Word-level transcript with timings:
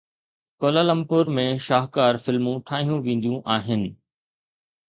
Kuala Lumpur 0.63 1.29
۾ 1.35 1.45
شاهڪار 1.67 2.19
فلمون 2.25 2.57
ٺاهيون 2.71 2.99
وينديون 3.09 3.39
آهن. 3.59 3.89